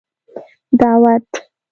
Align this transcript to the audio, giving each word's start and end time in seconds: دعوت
دعوت 0.79 1.29